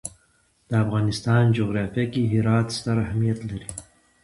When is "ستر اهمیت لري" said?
2.77-3.69